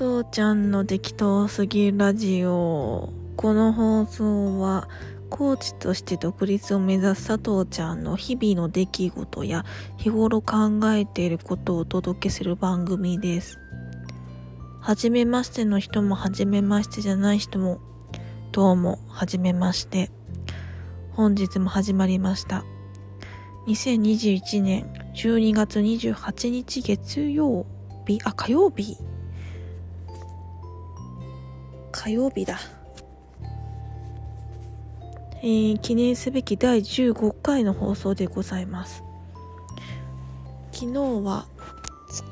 [0.00, 3.12] 父ちゃんの適当すぎラジオ。
[3.36, 4.88] この放送は、
[5.28, 9.66] コーチとして独立を目指す佐藤ちゃんの日々の出来事や
[9.98, 13.58] 日頃考えていることをお届けする番組です。
[14.80, 17.78] はじめましての人もはじめましてじゃない人も、
[18.52, 20.10] どうも、はじめまして。
[21.12, 22.64] 本日も始まりました。
[23.66, 27.66] 2021年12月28日月曜
[28.06, 28.96] 日、あ、火曜日。
[32.02, 32.58] 火曜日だ。
[35.42, 39.04] えー、記念すべき第15回の放送でございます。
[40.72, 41.46] 昨日は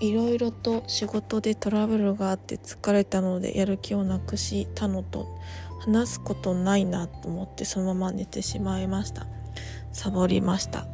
[0.00, 5.28] いろいろと仕事でトラブルがあって疲れたのでやる気をなくしたのと
[5.78, 9.28] 話すことないなと思ってそのまま寝てしまいました。
[9.92, 10.88] サボりました。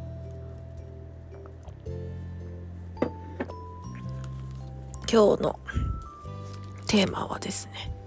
[5.11, 5.59] 今日の
[6.87, 7.98] テーマはですね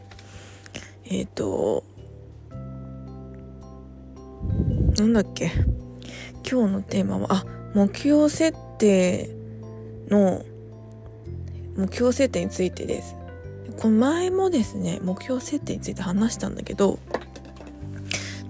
[1.13, 1.85] えっ、ー、と
[4.99, 5.51] なんだっけ？
[6.51, 9.29] 今日のテーマは、あ、目標設定
[10.09, 10.43] の、
[11.77, 13.15] 目標設定についてです。
[13.79, 16.99] この前もですね、目標設定について話したんだけど、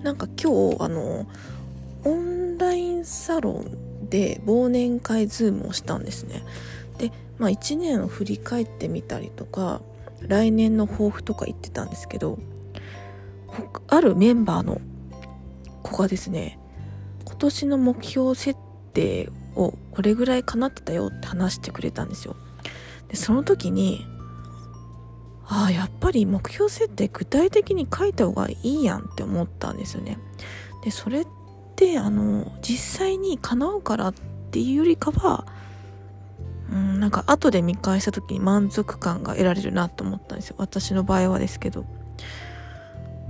[0.04, 1.26] なんか今日、あの、
[2.04, 6.44] オンラインサロンで忘年会ズームをしたんですね。
[6.98, 9.82] で、まあ1年を振り返ってみたりとか、
[10.20, 12.38] 来年の抱負とか言ってたんですけど、
[13.88, 14.80] あるメンバーの
[15.82, 16.58] 子がですね
[17.24, 18.58] 今年の目標設
[18.92, 22.36] 定をこれぐらい叶ってたよって話してくれたんですよ。
[23.08, 24.06] でその時に
[25.44, 30.18] ああやっぱり目標設定具体的に書いた方がいいやんって思ったんですよね。
[30.82, 31.26] でそれっ
[31.76, 34.14] てあの実際に叶うからっ
[34.50, 35.46] ていうよりかは
[36.70, 40.56] うんなんか後で見返した時に満足感が得られるなと思ったんですよ。
[40.58, 41.84] 私の場合はですけど。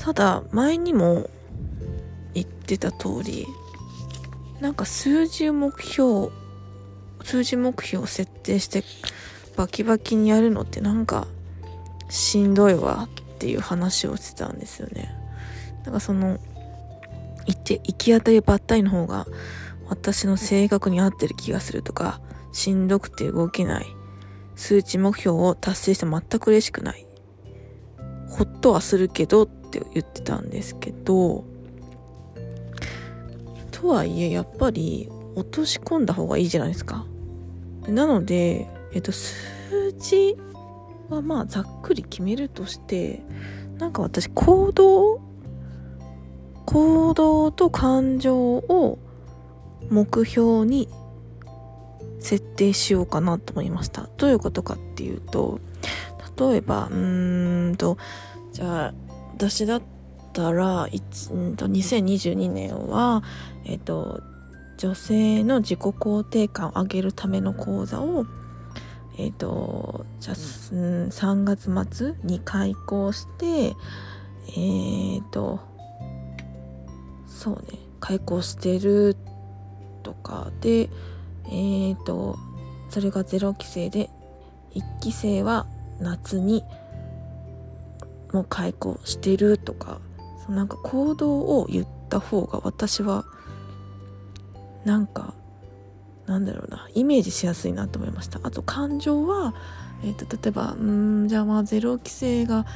[0.02, 1.30] ただ前にも
[2.34, 3.46] 言ってた通り
[4.60, 6.30] なんか数字目標
[7.22, 8.82] 数字目標を設定して
[9.56, 11.28] バキバキにやるのってなんか
[12.08, 15.14] しんどいわっていう話をしてたんですよね。
[15.84, 16.41] なんかその
[17.46, 19.28] 行って行き当たりばったりの方が
[19.88, 22.20] 私の性格に合ってる気がするとか
[22.52, 23.86] しんどくて動けない
[24.56, 27.06] 数値目標を達成して全く嬉しくない。
[28.28, 29.48] ほっとはするけど
[29.78, 31.44] って言ってたんですけど
[33.71, 37.06] とはいえやっぱり落とし込んだ方がいいじゃないですか。
[37.88, 40.37] なので、えっと、数字
[41.09, 43.22] はまあざっくり決めるとして
[43.78, 45.21] なんか私行動
[46.66, 48.99] 行動と感情を
[49.91, 50.89] 目標に
[52.21, 54.09] 設定しようかなと思いました。
[54.16, 55.59] どういうことかっていうと、
[56.39, 57.99] 例えば、うーんと、
[58.53, 58.94] じゃあ、
[59.37, 59.82] 私だっ
[60.32, 63.22] たら、うんと2022年は、
[63.65, 64.22] えっ、と、
[64.78, 68.26] 女性の自己肯定感を上げるための講座を、
[69.19, 73.75] えっ、と、じゃ、うん、3月末に開講して、
[74.56, 75.60] えっ、と、
[77.26, 79.16] そうね、開講してる
[80.03, 80.88] とかで、
[81.50, 82.38] えっ、と、
[82.91, 84.10] それが0期生で、
[84.75, 85.66] 1期生は
[86.00, 86.65] 夏に
[88.32, 90.00] もう開講してるとか、
[90.44, 93.25] そのなんか行動を言った方が私は
[94.84, 95.34] なんか
[96.26, 98.41] なんだろうなイメージしやすいなと思いました。
[98.42, 99.54] あと感情は、
[100.04, 102.66] えーと、例えばうんじゃあまあゼロ規制が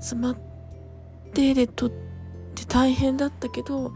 [0.00, 0.36] 集まっ
[1.32, 1.90] てでとっ
[2.54, 3.92] て大変だったけど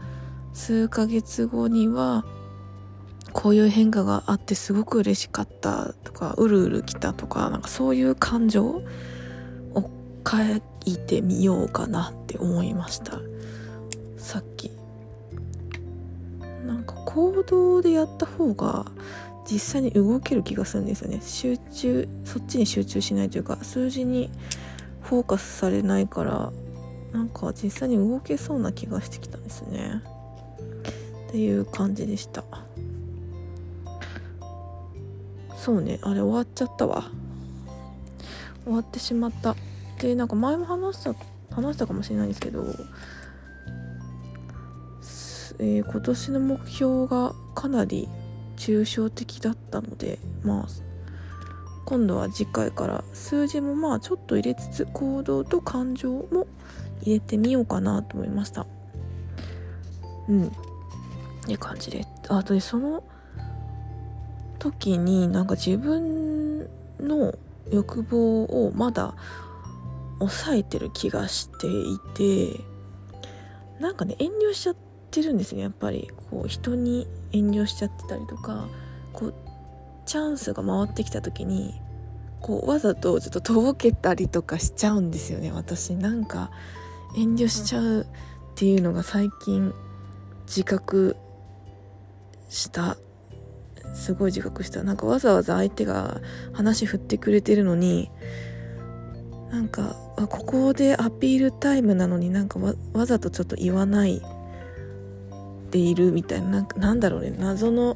[0.53, 2.25] 数ヶ月後には
[3.31, 8.81] こういう変化があってすごく嬉しかったとかうるうるきたとかなんかそういう感情
[10.25, 10.37] 書
[10.85, 13.19] いてみようかなって思いました。
[14.17, 14.71] さっき。
[16.65, 18.85] なんか行動でやった方が
[19.49, 21.21] 実際に動ける気がするんですよね。
[21.21, 24.31] 集中そっちに集中しないというか数字に
[25.01, 26.51] フォーカスされないから
[27.11, 30.01] なんか実際に動けそうな気がしてきたんですね。
[31.27, 32.43] っていう感じでした。
[35.57, 37.09] そうねあれ終わっちゃったわ。
[38.63, 39.55] 終わってしまった。
[40.07, 41.15] でなんか前も話した
[41.55, 42.65] 話したかもしれないんですけど
[45.59, 48.09] えー、今年の目標がかなり
[48.57, 50.67] 抽象的だったのでまあ
[51.85, 56.47] 今度は次回から数字もまあちょっと入れつつ行動と感情も
[57.01, 58.65] 入れてみようかなと思いました。
[60.29, 60.47] うん。
[60.47, 60.49] っ
[61.45, 62.05] て感じで。
[62.29, 63.03] あとでその
[64.59, 67.35] 時になんか自分の
[67.69, 69.13] 欲望をまだ
[70.19, 72.59] 抑えてる気がしていて
[73.79, 74.75] なんかね遠慮しちゃっ
[75.11, 76.09] てるんですねやっぱり。
[76.33, 78.67] こう人に遠慮しちゃってたりとか
[79.13, 79.33] こう
[80.07, 81.79] チャンスが回ってきた時に
[82.41, 85.95] こうわざとちょっととぼけたりとかしちゃうんですよね私。
[85.95, 86.49] なんか
[87.15, 88.05] 遠慮しちゃうっ
[88.55, 89.73] ていうのが最近
[90.47, 91.15] 自覚
[92.49, 92.97] した。
[93.93, 94.81] すごい自覚した。
[94.81, 96.19] なんかわざわざ相手が
[96.51, 98.09] 話振ってくれてるのに
[99.53, 102.59] なんかあここでアピールタイムなのになんか
[102.91, 104.19] わざとちょっと言わない
[105.69, 107.95] でいるみたいななんかなんだろうね謎の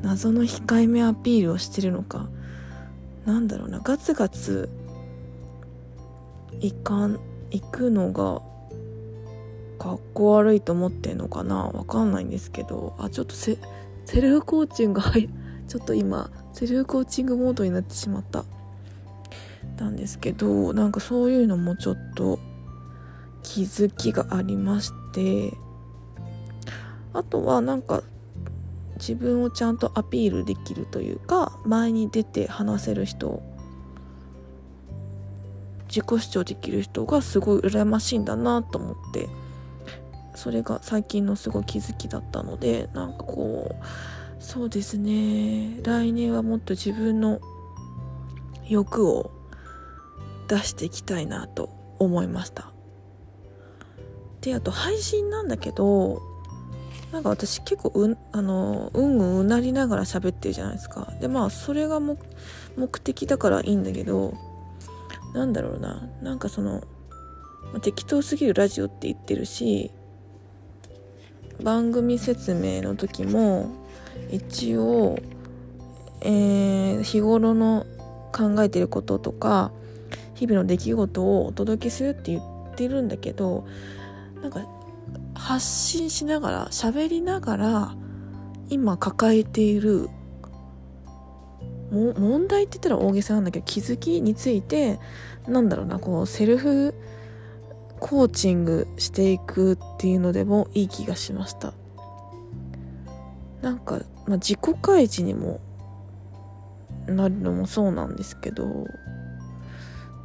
[0.00, 2.28] 謎の控えめアピールをしてるのか。
[3.26, 4.70] なんだろうなガツガツ
[6.60, 7.20] いかん
[7.50, 8.40] 行くのが
[9.78, 12.94] かっこ悪いと思ってんのかなわかんないんですけど。
[12.98, 13.58] あちょっとセ
[14.14, 18.44] ルフコーチングちょっと今セルフコーチングモードになってしまった。
[19.78, 22.38] なんですけどなんかそういうのもちょっと
[23.42, 25.54] 気づきがありまして
[27.12, 28.02] あとはなんか
[28.98, 33.42] 自分をちゃんとアピールできるというか前に出て話せる人
[35.88, 39.28] 自己主張できる人がすごい羨ましいんだなと思って
[40.34, 43.84] それが最近のすごい気づきだったのでなんかこう
[44.42, 47.40] そうですね来年はもっと自分の
[48.68, 49.37] 欲を
[50.48, 52.72] 出していきたいなと思いました。
[54.40, 56.22] であと配信なんだけど
[57.12, 61.12] なんか私結構うあのうんうんうなりながら喋ってるじゃないですか。
[61.20, 62.18] でまあそれが目
[62.98, 64.34] 的だからいいんだけど
[65.34, 66.08] なんだろうな。
[66.22, 66.82] なんかその、
[67.72, 69.90] ま、適当すぎるラジオって言ってるし
[71.62, 73.70] 番組説明の時も
[74.30, 75.18] 一応、
[76.20, 77.86] えー、日頃の
[78.32, 79.72] 考えてることとか
[80.38, 83.66] 日々の出来事をお届けするって言ってるんだけど
[84.40, 84.64] なんか
[85.34, 87.94] 発信しながら喋りながら
[88.68, 90.08] 今抱えている
[91.90, 95.00] も問題って言ったら大げさなんだけど気づきについて
[95.48, 96.94] なんだろうなこうセルフ
[97.98, 101.72] コーチングしていくっていうのでもいい気がしました。
[103.60, 105.60] なんか、まあ、自己開示にも
[107.08, 108.86] なるのもそうなんですけど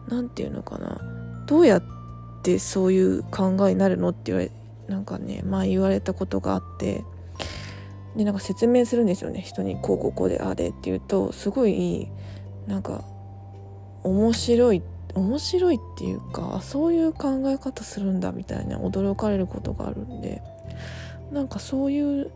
[0.07, 1.01] 何て言うのかな。
[1.47, 1.83] どうやっ
[2.44, 4.51] てそういう考えになるのって言われ
[4.88, 7.03] なんかね前言われたことがあって。
[8.15, 9.41] でなんか説明するんですよね。
[9.41, 12.07] 人にこうこうこうでああでって言うとすごい
[12.67, 13.03] なんか
[14.03, 14.83] 面白い
[15.15, 20.41] 面白いっていうかそういう考え方するんだみたいな驚かれることがあるんで。
[21.31, 22.31] なんかそういう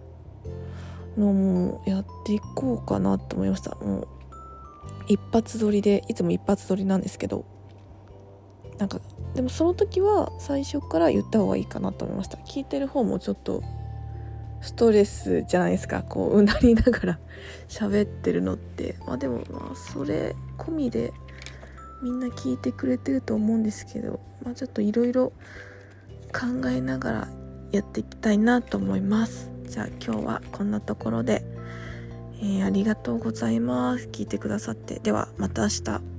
[1.17, 3.75] のもやっていこうかなと思いました。
[3.75, 4.07] もう
[5.07, 7.45] 一発撮りでいつも一発撮りなんですけど。
[8.77, 9.00] なんか
[9.33, 12.38] でもその時は最初から言った方がいいかなと思いました。
[12.39, 13.63] 聞いてる方もちょっと
[14.62, 16.03] ストレスじゃないですか。
[16.03, 17.19] こううなりながら
[17.69, 18.95] 喋ってるのって。
[19.06, 21.13] まあでもまあそれ込みで
[22.01, 24.19] みんな聞いてくれてると思うんですけど。
[24.44, 25.33] まあちょっといろいろ
[26.31, 27.27] 考えながら
[27.71, 29.51] やっていきたいなと思います。
[29.65, 31.44] じゃあ今日はこんなところで、
[32.39, 34.07] えー、ありがとうございます。
[34.11, 34.99] 聞いてくださって。
[34.99, 36.17] ではまた明日。